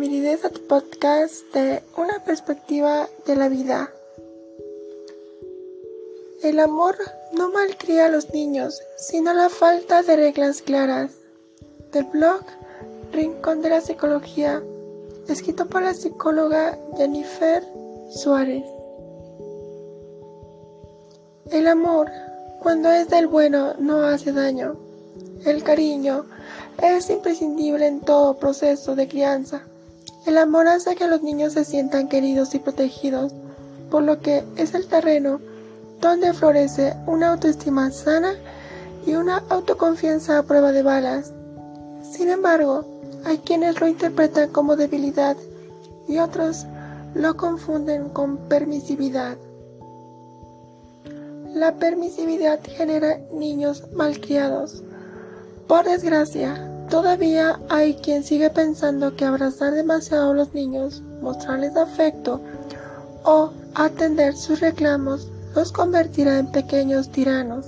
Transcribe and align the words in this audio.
Bienvenidos 0.00 0.50
podcast 0.66 1.42
de 1.52 1.82
Una 1.94 2.24
perspectiva 2.24 3.06
de 3.26 3.36
la 3.36 3.50
vida. 3.50 3.92
El 6.42 6.58
amor 6.58 6.96
no 7.34 7.50
malcría 7.50 8.06
a 8.06 8.08
los 8.08 8.32
niños, 8.32 8.80
sino 8.96 9.34
la 9.34 9.50
falta 9.50 10.02
de 10.02 10.16
reglas 10.16 10.62
claras. 10.62 11.10
Del 11.92 12.04
blog 12.04 12.40
Rincón 13.12 13.60
de 13.60 13.68
la 13.68 13.82
Psicología, 13.82 14.62
escrito 15.28 15.66
por 15.66 15.82
la 15.82 15.92
psicóloga 15.92 16.78
Jennifer 16.96 17.62
Suárez. 18.10 18.64
El 21.50 21.68
amor, 21.68 22.10
cuando 22.62 22.90
es 22.90 23.10
del 23.10 23.26
bueno, 23.26 23.74
no 23.78 24.00
hace 24.00 24.32
daño. 24.32 24.78
El 25.44 25.62
cariño 25.62 26.24
es 26.82 27.10
imprescindible 27.10 27.86
en 27.86 28.00
todo 28.00 28.38
proceso 28.38 28.96
de 28.96 29.06
crianza. 29.06 29.66
El 30.30 30.38
amor 30.38 30.68
hace 30.68 30.94
que 30.94 31.08
los 31.08 31.24
niños 31.24 31.54
se 31.54 31.64
sientan 31.64 32.06
queridos 32.06 32.54
y 32.54 32.60
protegidos, 32.60 33.32
por 33.90 34.04
lo 34.04 34.20
que 34.20 34.44
es 34.54 34.74
el 34.74 34.86
terreno 34.86 35.40
donde 36.00 36.32
florece 36.32 36.94
una 37.08 37.32
autoestima 37.32 37.90
sana 37.90 38.34
y 39.04 39.16
una 39.16 39.42
autoconfianza 39.48 40.38
a 40.38 40.44
prueba 40.44 40.70
de 40.70 40.84
balas. 40.84 41.32
Sin 42.12 42.28
embargo, 42.28 42.84
hay 43.24 43.38
quienes 43.38 43.80
lo 43.80 43.88
interpretan 43.88 44.50
como 44.50 44.76
debilidad 44.76 45.36
y 46.06 46.18
otros 46.18 46.64
lo 47.14 47.36
confunden 47.36 48.08
con 48.10 48.36
permisividad. 48.36 49.36
La 51.54 51.74
permisividad 51.74 52.60
genera 52.62 53.18
niños 53.32 53.82
malcriados. 53.94 54.84
Por 55.66 55.86
desgracia, 55.86 56.69
todavía 56.90 57.58
hay 57.68 57.94
quien 57.94 58.24
sigue 58.24 58.50
pensando 58.50 59.16
que 59.16 59.24
abrazar 59.24 59.72
demasiado 59.72 60.32
a 60.32 60.34
los 60.34 60.52
niños, 60.52 61.02
mostrarles 61.22 61.76
afecto 61.76 62.40
o 63.22 63.52
atender 63.74 64.36
sus 64.36 64.60
reclamos 64.60 65.28
los 65.54 65.72
convertirá 65.72 66.38
en 66.38 66.50
pequeños 66.50 67.10
tiranos. 67.10 67.66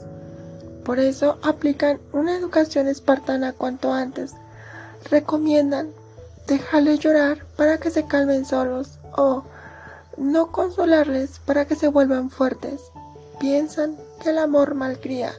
Por 0.85 0.99
eso 0.99 1.39
aplican 1.43 2.01
una 2.13 2.37
educación 2.37 2.89
espartana 2.89 3.53
cuanto 3.53 3.93
antes. 3.93 4.33
Recomiendan 5.11 5.91
dejarles 6.47 6.99
llorar 7.01 7.45
para 7.57 7.79
que 7.79 7.91
se 7.91 8.07
calmen 8.07 8.45
solos 8.45 8.99
o 9.17 9.45
no 10.17 10.51
consolarles 10.51 11.39
para 11.45 11.67
que 11.67 11.77
se 11.77 11.89
vuelvan 11.89 12.31
fuertes. 12.31 12.81
Piensan 13.39 13.97
que 14.23 14.31
el 14.31 14.39
amor 14.39 14.75
malcría. 14.75 15.33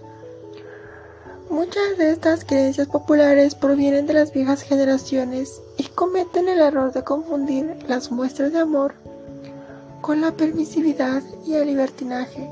Muchas 1.50 1.98
de 1.98 2.12
estas 2.12 2.46
creencias 2.46 2.88
populares 2.88 3.56
provienen 3.56 4.08
de 4.08 4.14
las 4.14 4.34
viejas 4.34 4.64
generaciones 4.64 5.62
y 5.78 5.84
cometen 5.84 6.48
el 6.50 6.60
error 6.60 6.92
de 6.94 7.04
confundir 7.04 7.78
las 7.88 8.12
muestras 8.12 8.52
de 8.54 8.60
amor 8.60 8.96
con 10.02 10.22
la 10.22 10.32
permisividad 10.32 11.24
y 11.46 11.54
el 11.54 11.68
libertinaje. 11.68 12.50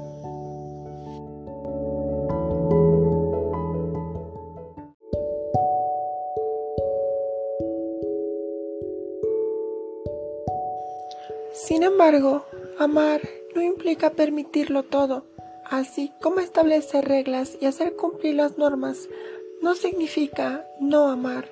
Sin 11.53 11.83
embargo, 11.83 12.45
amar 12.79 13.21
no 13.53 13.61
implica 13.61 14.11
permitirlo 14.11 14.83
todo, 14.83 15.25
así 15.65 16.11
como 16.21 16.39
establecer 16.39 17.05
reglas 17.05 17.57
y 17.59 17.65
hacer 17.65 17.90
las 18.23 18.57
normas 18.57 19.09
no 19.61 19.75
significa 19.75 20.65
no 20.79 21.09
amar. 21.09 21.49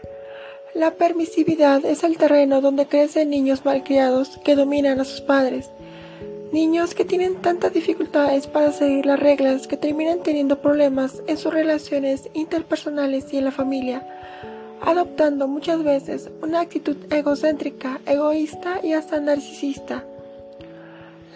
La 0.73 0.91
permisividad 0.91 1.83
es 1.85 2.03
el 2.03 2.17
terreno 2.17 2.61
donde 2.61 2.87
crecen 2.87 3.29
niños 3.29 3.65
malcriados 3.65 4.37
que 4.43 4.55
dominan 4.55 4.99
a 4.99 5.05
sus 5.05 5.21
padres 5.21 5.69
Niños 6.51 6.95
que 6.95 7.05
tienen 7.05 7.35
tantas 7.35 7.73
dificultades 7.73 8.47
para 8.47 8.71
seguir 8.71 9.05
las 9.05 9.19
reglas 9.19 9.67
que 9.67 9.77
terminan 9.77 10.23
teniendo 10.23 10.59
problemas 10.59 11.21
en 11.27 11.37
sus 11.37 11.53
relaciones 11.53 12.27
interpersonales 12.33 13.31
y 13.31 13.37
en 13.37 13.45
la 13.45 13.51
familia, 13.51 14.03
adoptando 14.81 15.47
muchas 15.47 15.83
veces 15.83 16.31
una 16.41 16.61
actitud 16.61 16.97
egocéntrica, 17.11 18.01
egoísta 18.07 18.79
y 18.81 18.93
hasta 18.93 19.19
narcisista. 19.19 20.03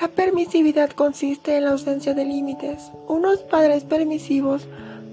La 0.01 0.07
permisividad 0.07 0.89
consiste 0.89 1.57
en 1.57 1.65
la 1.65 1.71
ausencia 1.71 2.15
de 2.15 2.25
límites. 2.25 2.89
Unos 3.07 3.41
padres 3.41 3.83
permisivos 3.83 4.65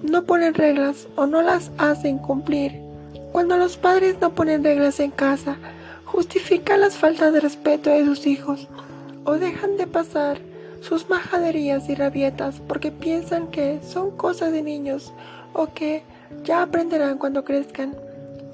no 0.03 0.25
ponen 0.25 0.55
reglas 0.55 1.09
o 1.17 1.27
no 1.27 1.43
las 1.43 1.71
hacen 1.79 2.19
cumplir. 2.19 2.81
Cuando 3.33 3.57
los 3.57 3.77
padres 3.77 4.17
no 4.21 4.35
ponen 4.35 4.65
reglas 4.65 5.01
en 5.01 5.11
casa, 5.11 5.57
justifican 6.05 6.81
las 6.81 6.97
faltas 6.97 7.33
de 7.33 7.41
respeto 7.41 7.91
de 7.91 8.05
sus 8.05 8.27
hijos 8.27 8.69
o 9.25 9.35
dejan 9.35 9.77
de 9.77 9.87
pasar 9.87 10.39
sus 10.81 11.09
majaderías 11.09 11.89
y 11.89 11.95
rabietas 11.95 12.61
porque 12.67 12.91
piensan 12.91 13.49
que 13.49 13.81
son 13.83 14.11
cosas 14.17 14.53
de 14.53 14.63
niños 14.63 15.13
o 15.53 15.73
que 15.73 16.03
ya 16.43 16.63
aprenderán 16.63 17.19
cuando 17.19 17.45
crezcan. 17.45 17.95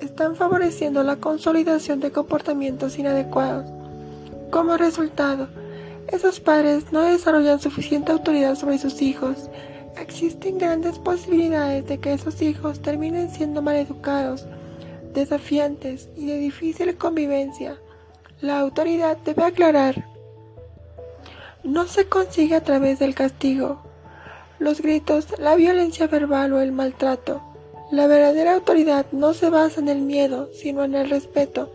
Están 0.01 0.37
favoreciendo 0.37 1.03
la 1.03 1.17
consolidación 1.17 2.01
de 2.01 2.11
comportamientos 2.11 2.99
inadecuados. 2.99 3.65
Como 4.51 4.77
resultado, 4.77 5.49
esos 6.09 6.41
padres 6.41 6.93
no 6.93 7.03
desarrollan 7.03 7.61
suficiente 7.61 8.13
autoridad 8.13 8.55
sobre 8.57 8.79
sus 8.79 9.01
hijos. 9.03 9.49
Existen 9.99 10.59
grandes 10.59 10.99
posibilidades 10.99 11.87
de 11.87 11.99
que 11.99 12.13
esos 12.13 12.43
hijos 12.43 12.81
terminen 12.81 13.31
siendo 13.31 13.63
maleducados, 13.63 14.47
desafiantes 15.13 16.09
y 16.17 16.27
de 16.27 16.39
difícil 16.39 16.97
convivencia. 16.97 17.79
La 18.41 18.61
autoridad 18.61 19.17
debe 19.25 19.45
aclarar 19.45 20.17
no 21.67 21.89
se 21.89 22.07
consigue 22.07 22.55
a 22.55 22.63
través 22.63 23.01
del 23.01 23.17
castigo, 23.17 23.83
los 24.61 24.81
gritos, 24.81 25.27
la 25.39 25.57
violencia 25.57 26.07
verbal 26.07 26.53
o 26.53 26.61
el 26.61 26.71
maltrato. 26.71 27.43
La 27.91 28.07
verdadera 28.07 28.55
autoridad 28.55 29.07
no 29.11 29.35
se 29.35 29.51
basa 29.51 29.81
en 29.81 29.89
el 29.89 30.01
miedo, 30.01 30.49
sino 30.55 30.85
en 30.85 30.95
el 30.95 31.11
respeto. 31.11 31.73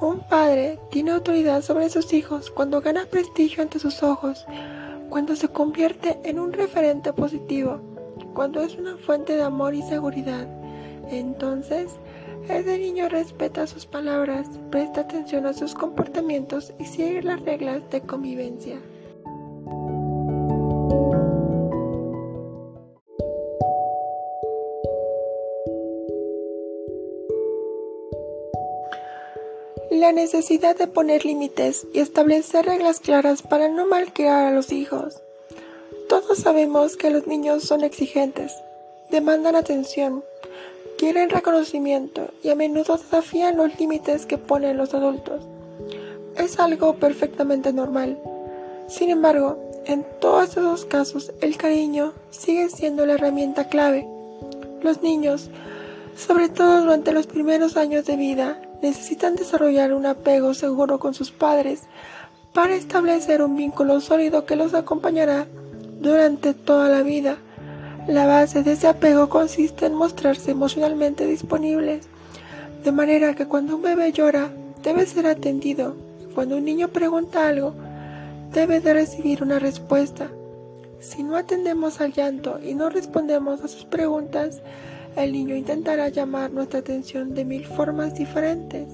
Un 0.00 0.20
padre 0.28 0.78
tiene 0.90 1.12
autoridad 1.12 1.62
sobre 1.62 1.88
sus 1.88 2.12
hijos 2.12 2.50
cuando 2.50 2.82
gana 2.82 3.06
prestigio 3.10 3.62
ante 3.62 3.78
sus 3.78 4.02
ojos, 4.02 4.44
cuando 5.12 5.36
se 5.36 5.48
convierte 5.48 6.18
en 6.24 6.38
un 6.38 6.54
referente 6.54 7.12
positivo, 7.12 7.80
cuando 8.32 8.62
es 8.62 8.76
una 8.76 8.96
fuente 8.96 9.36
de 9.36 9.42
amor 9.42 9.74
y 9.74 9.82
seguridad. 9.82 10.48
Entonces, 11.10 11.98
ese 12.48 12.78
niño 12.78 13.10
respeta 13.10 13.66
sus 13.66 13.84
palabras, 13.84 14.48
presta 14.70 15.02
atención 15.02 15.44
a 15.44 15.52
sus 15.52 15.74
comportamientos 15.74 16.72
y 16.78 16.86
sigue 16.86 17.22
las 17.22 17.42
reglas 17.42 17.82
de 17.90 18.00
convivencia. 18.00 18.80
La 29.90 30.12
necesidad 30.12 30.76
de 30.76 30.86
poner 30.86 31.24
límites 31.24 31.86
y 31.92 32.00
establecer 32.00 32.66
reglas 32.66 33.00
claras 33.00 33.42
para 33.42 33.68
no 33.68 33.86
malcriar 33.86 34.46
a 34.46 34.50
los 34.50 34.72
hijos. 34.72 35.22
Todos 36.08 36.38
sabemos 36.38 36.96
que 36.96 37.10
los 37.10 37.26
niños 37.26 37.62
son 37.64 37.82
exigentes, 37.84 38.52
demandan 39.10 39.56
atención, 39.56 40.24
quieren 40.98 41.30
reconocimiento 41.30 42.28
y 42.42 42.50
a 42.50 42.54
menudo 42.54 42.98
desafían 42.98 43.56
los 43.56 43.78
límites 43.78 44.26
que 44.26 44.38
ponen 44.38 44.76
los 44.76 44.94
adultos. 44.94 45.42
Es 46.36 46.58
algo 46.58 46.94
perfectamente 46.96 47.72
normal. 47.72 48.18
Sin 48.88 49.10
embargo, 49.10 49.58
en 49.86 50.04
todos 50.20 50.50
esos 50.50 50.84
casos 50.84 51.32
el 51.40 51.56
cariño 51.56 52.12
sigue 52.30 52.68
siendo 52.68 53.06
la 53.06 53.14
herramienta 53.14 53.68
clave. 53.68 54.06
Los 54.82 55.02
niños, 55.02 55.48
sobre 56.16 56.48
todo 56.48 56.82
durante 56.82 57.12
los 57.12 57.26
primeros 57.26 57.76
años 57.76 58.04
de 58.04 58.16
vida, 58.16 58.60
necesitan 58.82 59.36
desarrollar 59.36 59.94
un 59.94 60.06
apego 60.06 60.52
seguro 60.52 60.98
con 60.98 61.14
sus 61.14 61.30
padres 61.30 61.84
para 62.52 62.74
establecer 62.74 63.40
un 63.40 63.56
vínculo 63.56 64.00
sólido 64.00 64.44
que 64.44 64.56
los 64.56 64.74
acompañará 64.74 65.46
durante 66.00 66.52
toda 66.52 66.88
la 66.88 67.02
vida. 67.02 67.38
La 68.06 68.26
base 68.26 68.62
de 68.62 68.72
ese 68.72 68.88
apego 68.88 69.28
consiste 69.28 69.86
en 69.86 69.94
mostrarse 69.94 70.50
emocionalmente 70.50 71.24
disponibles, 71.26 72.08
de 72.82 72.92
manera 72.92 73.34
que 73.34 73.46
cuando 73.46 73.76
un 73.76 73.82
bebé 73.82 74.12
llora, 74.12 74.50
debe 74.82 75.06
ser 75.06 75.28
atendido, 75.28 75.94
cuando 76.34 76.56
un 76.56 76.64
niño 76.64 76.88
pregunta 76.88 77.46
algo, 77.46 77.74
debe 78.52 78.80
de 78.80 78.92
recibir 78.92 79.42
una 79.42 79.60
respuesta. 79.60 80.28
Si 80.98 81.22
no 81.22 81.36
atendemos 81.36 82.00
al 82.00 82.12
llanto 82.12 82.58
y 82.62 82.74
no 82.74 82.90
respondemos 82.90 83.62
a 83.62 83.68
sus 83.68 83.84
preguntas, 83.84 84.60
el 85.16 85.32
niño 85.32 85.54
intentará 85.54 86.08
llamar 86.08 86.50
nuestra 86.50 86.80
atención 86.80 87.34
de 87.34 87.44
mil 87.44 87.66
formas 87.66 88.14
diferentes. 88.14 88.88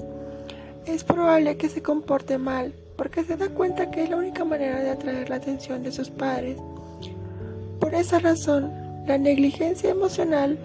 Es 0.87 1.05
probable 1.05 1.57
que 1.57 1.69
se 1.69 1.83
comporte 1.83 2.39
mal 2.39 2.73
porque 2.97 3.25
se 3.25 3.37
da 3.37 3.49
cuenta 3.49 3.91
que 3.91 4.03
es 4.03 4.11
la 4.11 4.17
única 4.17 4.45
manera 4.45 4.81
de 4.81 4.91
atraer 4.91 5.31
la 5.31 5.37
atención 5.37 5.83
de 5.83 5.93
sus 5.93 6.11
padres. 6.11 6.59
Por 7.79 7.95
esa 7.95 8.19
razón, 8.19 8.73
la 9.07 9.19
negligencia 9.19 9.91
emocional 9.91 10.59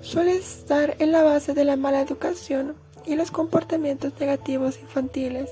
suele 0.00 0.36
estar 0.36 0.96
en 0.98 1.12
la 1.12 1.22
base 1.22 1.52
de 1.52 1.64
la 1.64 1.76
mala 1.76 2.00
educación 2.00 2.74
y 3.04 3.14
los 3.14 3.30
comportamientos 3.30 4.12
negativos 4.18 4.80
infantiles. 4.80 5.50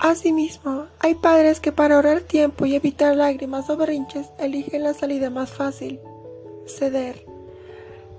Asimismo, 0.00 0.86
hay 0.98 1.14
padres 1.14 1.60
que 1.60 1.72
para 1.72 1.94
ahorrar 1.94 2.20
tiempo 2.20 2.66
y 2.66 2.74
evitar 2.74 3.16
lágrimas 3.16 3.70
o 3.70 3.76
berrinches 3.76 4.26
eligen 4.38 4.82
la 4.82 4.92
salida 4.92 5.30
más 5.30 5.50
fácil, 5.50 6.00
ceder. 6.66 7.24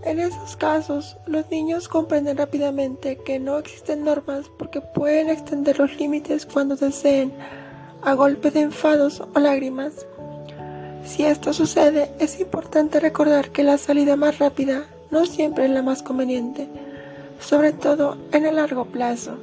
En 0.04 0.20
esos 0.20 0.56
casos, 0.56 1.18
los 1.26 1.50
niños 1.50 1.88
comprenden 1.88 2.38
rápidamente 2.38 3.18
que 3.18 3.40
no 3.40 3.58
existen 3.58 4.04
normas 4.04 4.46
porque 4.58 4.82
pueden 4.82 5.30
extender 5.30 5.80
los 5.80 5.98
límites 6.00 6.46
cuando 6.46 6.76
deseen, 6.76 7.34
a 8.04 8.14
golpe 8.14 8.52
de 8.52 8.62
enfados 8.62 9.22
o 9.22 9.40
lágrimas. 9.40 10.06
Si 11.04 11.26
esto 11.26 11.54
sucede, 11.54 12.12
es 12.20 12.40
importante 12.40 13.00
recordar 13.00 13.50
que 13.50 13.64
la 13.64 13.80
salida 13.80 14.16
más 14.16 14.38
rápida 14.38 14.86
no 15.10 15.26
siempre 15.26 15.66
es 15.66 15.72
la 15.72 15.82
más 15.82 16.04
conveniente, 16.04 16.68
sobre 17.40 17.72
todo 17.72 18.18
en 18.32 18.46
el 18.46 18.58
largo 18.58 18.86
plazo. 18.86 19.38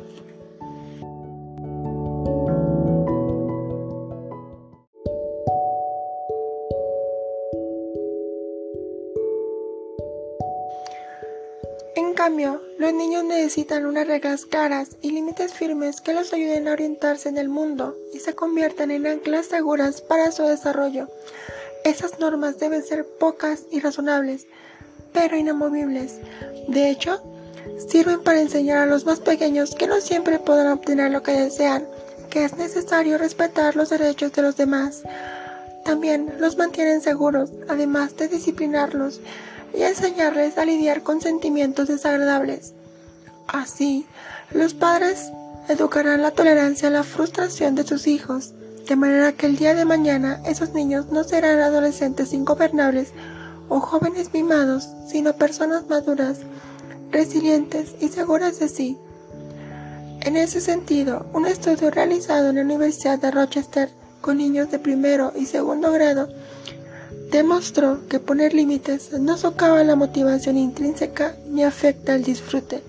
Cambio, 12.22 12.62
los 12.78 12.94
niños 12.94 13.24
necesitan 13.24 13.84
unas 13.84 14.06
reglas 14.06 14.46
claras 14.46 14.90
y 15.02 15.10
límites 15.10 15.54
firmes 15.54 16.00
que 16.00 16.12
los 16.12 16.32
ayuden 16.32 16.68
a 16.68 16.72
orientarse 16.72 17.28
en 17.28 17.36
el 17.36 17.48
mundo 17.48 17.96
y 18.14 18.20
se 18.20 18.36
conviertan 18.36 18.92
en 18.92 19.08
anclas 19.08 19.46
seguras 19.46 20.00
para 20.02 20.30
su 20.30 20.44
desarrollo. 20.44 21.08
Esas 21.84 22.20
normas 22.20 22.60
deben 22.60 22.84
ser 22.84 23.04
pocas 23.04 23.64
y 23.72 23.80
razonables, 23.80 24.46
pero 25.12 25.36
inamovibles. 25.36 26.18
De 26.68 26.90
hecho, 26.90 27.20
sirven 27.88 28.22
para 28.22 28.40
enseñar 28.40 28.78
a 28.78 28.86
los 28.86 29.04
más 29.04 29.18
pequeños 29.18 29.74
que 29.74 29.88
no 29.88 30.00
siempre 30.00 30.38
podrán 30.38 30.74
obtener 30.74 31.10
lo 31.10 31.24
que 31.24 31.32
desean, 31.32 31.88
que 32.30 32.44
es 32.44 32.56
necesario 32.56 33.18
respetar 33.18 33.74
los 33.74 33.90
derechos 33.90 34.32
de 34.32 34.42
los 34.42 34.56
demás. 34.56 35.02
También 35.84 36.32
los 36.38 36.56
mantienen 36.56 37.00
seguros, 37.00 37.50
además 37.68 38.16
de 38.16 38.28
disciplinarlos 38.28 39.20
y 39.74 39.82
enseñarles 39.82 40.58
a 40.58 40.64
lidiar 40.64 41.02
con 41.02 41.20
sentimientos 41.20 41.88
desagradables. 41.88 42.74
Así, 43.46 44.06
los 44.50 44.74
padres 44.74 45.30
educarán 45.68 46.22
la 46.22 46.30
tolerancia 46.30 46.88
a 46.88 46.92
la 46.92 47.04
frustración 47.04 47.74
de 47.74 47.86
sus 47.86 48.06
hijos 48.06 48.54
de 48.88 48.96
manera 48.96 49.32
que 49.32 49.46
el 49.46 49.56
día 49.56 49.74
de 49.74 49.84
mañana 49.84 50.40
esos 50.44 50.72
niños 50.72 51.06
no 51.10 51.24
serán 51.24 51.60
adolescentes 51.60 52.32
ingobernables 52.32 53.12
o 53.68 53.80
jóvenes 53.80 54.30
mimados, 54.34 54.88
sino 55.08 55.34
personas 55.34 55.88
maduras, 55.88 56.38
resilientes 57.10 57.94
y 58.00 58.08
seguras 58.08 58.58
de 58.58 58.68
sí. 58.68 58.98
En 60.20 60.36
ese 60.36 60.60
sentido, 60.60 61.26
un 61.32 61.46
estudio 61.46 61.90
realizado 61.90 62.50
en 62.50 62.56
la 62.56 62.62
Universidad 62.62 63.18
de 63.18 63.30
Rochester 63.30 63.90
con 64.20 64.38
niños 64.38 64.70
de 64.70 64.78
primero 64.78 65.32
y 65.36 65.46
segundo 65.46 65.90
grado 65.92 66.28
demostró 67.32 68.06
que 68.08 68.20
poner 68.20 68.52
límites 68.52 69.12
no 69.18 69.38
socava 69.38 69.82
la 69.82 69.96
motivación 69.96 70.58
intrínseca 70.58 71.34
ni 71.46 71.64
afecta 71.64 72.14
el 72.14 72.24
disfrute, 72.24 72.82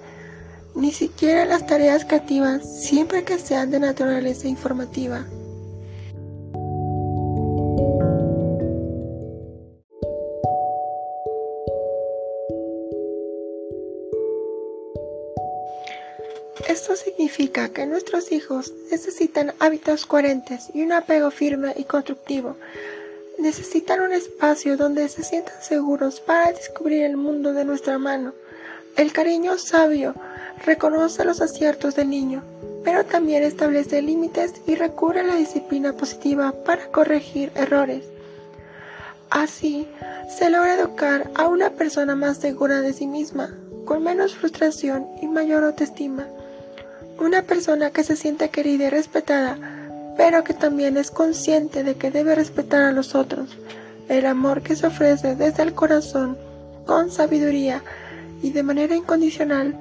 ni 0.75 0.91
siquiera 0.91 1.45
las 1.45 1.65
tareas 1.65 2.03
creativas 2.03 2.61
siempre 2.83 3.23
que 3.23 3.39
sean 3.39 3.71
de 3.71 3.79
naturaleza 3.79 4.49
informativa. 4.49 5.25
Esto 16.67 16.95
significa 16.97 17.69
que 17.69 17.85
nuestros 17.85 18.31
hijos 18.33 18.73
necesitan 18.91 19.53
hábitos 19.59 20.05
coherentes 20.05 20.69
y 20.73 20.81
un 20.81 20.91
apego 20.91 21.31
firme 21.31 21.73
y 21.77 21.85
constructivo. 21.85 22.57
Necesitan 23.43 23.99
un 23.99 24.13
espacio 24.13 24.77
donde 24.77 25.09
se 25.09 25.21
sientan 25.21 25.61
seguros 25.61 26.21
para 26.21 26.53
descubrir 26.53 27.03
el 27.03 27.17
mundo 27.17 27.51
de 27.51 27.65
nuestra 27.65 27.97
mano. 27.97 28.31
El 28.95 29.11
cariño 29.11 29.57
sabio 29.57 30.15
reconoce 30.65 31.25
los 31.25 31.41
aciertos 31.41 31.93
del 31.93 32.09
niño, 32.09 32.41
pero 32.85 33.03
también 33.03 33.43
establece 33.43 34.01
límites 34.01 34.53
y 34.65 34.75
recurre 34.75 35.19
a 35.19 35.23
la 35.23 35.35
disciplina 35.35 35.91
positiva 35.91 36.53
para 36.63 36.87
corregir 36.87 37.51
errores. 37.55 38.05
Así, 39.29 39.89
se 40.37 40.49
logra 40.49 40.75
educar 40.75 41.29
a 41.35 41.49
una 41.49 41.71
persona 41.71 42.15
más 42.15 42.37
segura 42.37 42.79
de 42.79 42.93
sí 42.93 43.07
misma, 43.07 43.53
con 43.83 44.03
menos 44.03 44.35
frustración 44.35 45.05
y 45.21 45.27
mayor 45.27 45.65
autoestima. 45.65 46.27
Una 47.19 47.41
persona 47.41 47.91
que 47.91 48.05
se 48.05 48.15
siente 48.15 48.49
querida 48.51 48.85
y 48.85 48.89
respetada, 48.89 49.57
pero 50.17 50.43
que 50.43 50.53
también 50.53 50.97
es 50.97 51.11
consciente 51.11 51.83
de 51.83 51.95
que 51.95 52.11
debe 52.11 52.35
respetar 52.35 52.83
a 52.83 52.91
los 52.91 53.15
otros. 53.15 53.57
El 54.09 54.25
amor 54.25 54.61
que 54.61 54.75
se 54.75 54.87
ofrece 54.87 55.35
desde 55.35 55.63
el 55.63 55.73
corazón, 55.73 56.37
con 56.85 57.11
sabiduría 57.11 57.81
y 58.41 58.51
de 58.51 58.63
manera 58.63 58.95
incondicional, 58.95 59.75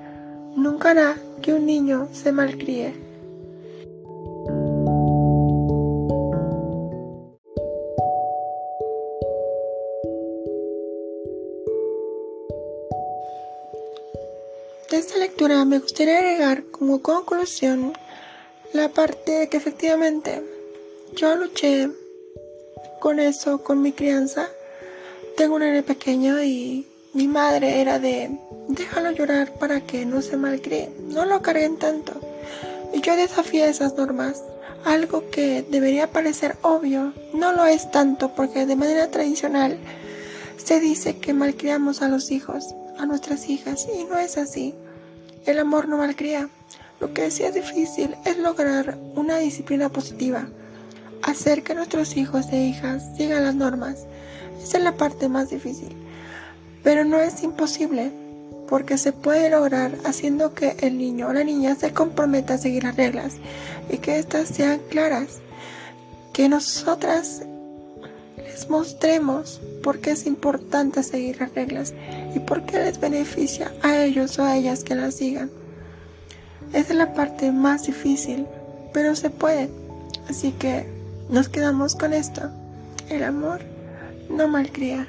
nunca 0.56 0.90
hará 0.90 1.16
que 1.40 1.52
un 1.52 1.66
niño 1.66 2.08
se 2.12 2.32
malcríe. 2.32 2.94
De 14.90 14.98
esta 14.98 15.16
lectura 15.16 15.64
me 15.64 15.78
gustaría 15.78 16.18
agregar 16.18 16.64
como 16.70 17.00
conclusión 17.00 17.94
la 18.72 18.88
parte 18.88 19.48
que 19.48 19.56
efectivamente 19.56 20.42
yo 21.14 21.36
luché 21.36 21.90
con 23.00 23.20
eso, 23.20 23.62
con 23.62 23.82
mi 23.82 23.92
crianza. 23.92 24.48
Tengo 25.36 25.56
un 25.56 25.62
nene 25.62 25.82
pequeño 25.82 26.42
y 26.42 26.86
mi 27.12 27.28
madre 27.28 27.80
era 27.80 27.98
de 27.98 28.30
déjalo 28.68 29.10
llorar 29.10 29.54
para 29.58 29.80
que 29.82 30.06
no 30.06 30.22
se 30.22 30.36
malcrie, 30.36 30.90
no 31.08 31.26
lo 31.26 31.42
carguen 31.42 31.76
tanto. 31.76 32.12
Y 32.94 33.00
yo 33.00 33.16
desafié 33.16 33.68
esas 33.68 33.96
normas. 33.96 34.42
Algo 34.84 35.30
que 35.30 35.62
debería 35.62 36.10
parecer 36.10 36.56
obvio, 36.62 37.12
no 37.34 37.52
lo 37.52 37.66
es 37.66 37.90
tanto 37.90 38.34
porque 38.34 38.66
de 38.66 38.74
manera 38.74 39.10
tradicional 39.10 39.78
se 40.56 40.80
dice 40.80 41.18
que 41.18 41.34
malcriamos 41.34 42.02
a 42.02 42.08
los 42.08 42.30
hijos, 42.30 42.74
a 42.98 43.06
nuestras 43.06 43.48
hijas, 43.48 43.86
y 43.96 44.04
no 44.04 44.18
es 44.18 44.38
así. 44.38 44.74
El 45.46 45.58
amor 45.58 45.88
no 45.88 45.98
malcría. 45.98 46.48
Lo 47.02 47.12
que 47.12 47.32
sí 47.32 47.42
es 47.42 47.52
difícil 47.52 48.14
es 48.24 48.38
lograr 48.38 48.96
una 49.16 49.38
disciplina 49.38 49.88
positiva, 49.88 50.46
hacer 51.22 51.64
que 51.64 51.74
nuestros 51.74 52.16
hijos 52.16 52.46
e 52.52 52.58
hijas 52.58 53.02
sigan 53.16 53.42
las 53.42 53.56
normas. 53.56 54.06
Esa 54.62 54.78
es 54.78 54.84
la 54.84 54.96
parte 54.96 55.28
más 55.28 55.50
difícil. 55.50 55.96
Pero 56.84 57.04
no 57.04 57.18
es 57.18 57.42
imposible, 57.42 58.12
porque 58.68 58.98
se 58.98 59.12
puede 59.12 59.50
lograr 59.50 59.90
haciendo 60.04 60.54
que 60.54 60.76
el 60.78 60.96
niño 60.96 61.26
o 61.26 61.32
la 61.32 61.42
niña 61.42 61.74
se 61.74 61.92
comprometa 61.92 62.54
a 62.54 62.58
seguir 62.58 62.84
las 62.84 62.94
reglas 62.94 63.34
y 63.90 63.98
que 63.98 64.20
éstas 64.20 64.46
sean 64.46 64.80
claras. 64.88 65.40
Que 66.32 66.48
nosotras 66.48 67.42
les 68.36 68.70
mostremos 68.70 69.60
por 69.82 69.98
qué 69.98 70.12
es 70.12 70.24
importante 70.24 71.02
seguir 71.02 71.40
las 71.40 71.52
reglas 71.52 71.94
y 72.32 72.38
por 72.38 72.64
qué 72.64 72.78
les 72.78 73.00
beneficia 73.00 73.72
a 73.82 74.04
ellos 74.04 74.38
o 74.38 74.44
a 74.44 74.56
ellas 74.56 74.84
que 74.84 74.94
las 74.94 75.16
sigan. 75.16 75.50
Es 76.72 76.88
la 76.94 77.12
parte 77.14 77.52
más 77.52 77.86
difícil, 77.86 78.46
pero 78.92 79.14
se 79.14 79.30
puede. 79.30 79.68
Así 80.28 80.52
que 80.52 80.86
nos 81.28 81.48
quedamos 81.48 81.94
con 81.94 82.12
esto. 82.12 82.50
El 83.10 83.24
amor 83.24 83.60
no 84.30 84.48
malcría. 84.48 85.06